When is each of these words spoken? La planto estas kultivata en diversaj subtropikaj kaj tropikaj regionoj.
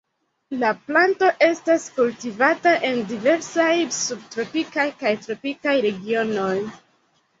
La 0.61 0.69
planto 0.85 1.27
estas 1.47 1.83
kultivata 1.97 2.73
en 2.89 2.99
diversaj 3.11 3.69
subtropikaj 3.99 4.87
kaj 5.03 5.13
tropikaj 5.27 5.77
regionoj. 5.89 6.53